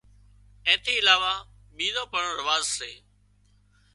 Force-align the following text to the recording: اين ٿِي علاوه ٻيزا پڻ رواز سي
اين 0.67 0.77
ٿِي 0.83 0.93
علاوه 1.01 1.33
ٻيزا 1.75 2.03
پڻ 2.13 2.23
رواز 2.39 2.63
سي 2.77 2.91